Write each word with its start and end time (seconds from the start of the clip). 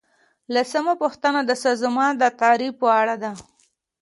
لسمه 0.53 0.93
پوښتنه 1.01 1.39
د 1.45 1.51
سازمان 1.63 2.11
د 2.17 2.23
تعریف 2.41 2.73
په 2.81 2.87
اړه 3.01 3.15
ده. 3.23 3.31